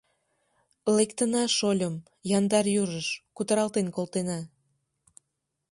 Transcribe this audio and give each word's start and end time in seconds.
—Лектына, 0.95 1.43
шольым, 1.57 1.95
яндар 2.37 2.65
южыш, 2.81 3.07
кутыралтен 3.35 3.87
колтена. 3.95 4.39